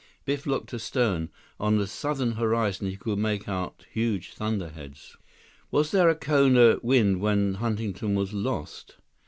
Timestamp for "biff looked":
0.25-0.73